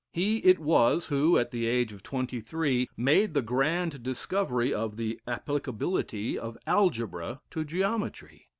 [0.13, 4.97] He it was who, at the age of twenty three, made the grand discovery of
[4.97, 8.47] the applicability of algebra to geometry.